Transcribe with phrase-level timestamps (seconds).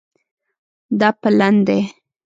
[0.99, 1.79] دا پلن دی